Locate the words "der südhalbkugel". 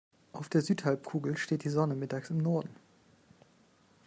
0.49-1.37